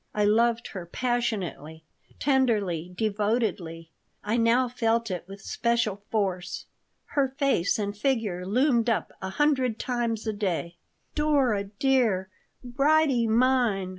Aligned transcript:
I 0.15 0.23
loved 0.23 0.69
her 0.69 0.87
passionately, 0.87 1.83
tenderly, 2.17 2.91
devotedly. 2.97 3.91
I 4.23 4.35
now 4.35 4.67
felt 4.67 5.11
it 5.11 5.23
with 5.27 5.41
special 5.41 6.01
force. 6.09 6.65
Her 7.13 7.35
face 7.37 7.77
and 7.77 7.95
figure 7.95 8.43
loomed 8.43 8.89
up 8.89 9.11
a 9.21 9.29
hundred 9.29 9.77
times 9.77 10.25
a 10.25 10.33
day. 10.33 10.77
"Dora 11.13 11.65
dear! 11.65 12.31
Bridie 12.63 13.27
mine!" 13.27 13.89